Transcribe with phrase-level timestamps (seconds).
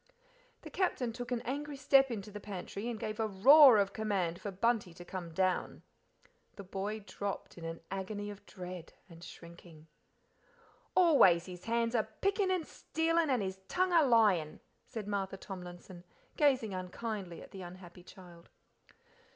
[0.63, 4.41] The Captain took an angry step into the pantry and gave a roar of command
[4.41, 5.83] for Bunty to come down.
[6.55, 9.85] The boy dropped in an agony of dread and shrinking.
[10.95, 16.03] "Always his hands a pickin' and stealin' and his tongue a lyin'," said Martha Tomlinson,
[16.35, 18.49] gazing unkindly at the unhappy child.